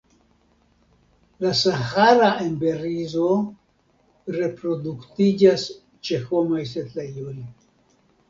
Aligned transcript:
La 1.45 1.49
Sahara 1.57 2.29
emberizo 2.45 3.27
reproduktiĝas 4.39 5.67
ĉe 6.09 6.19
homaj 6.31 6.65
setlejoj. 6.73 7.37